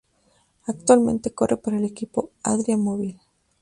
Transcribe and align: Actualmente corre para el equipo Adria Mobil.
Actualmente 0.65 1.31
corre 1.35 1.57
para 1.57 1.77
el 1.77 1.85
equipo 1.85 2.31
Adria 2.41 2.75
Mobil. 2.75 3.19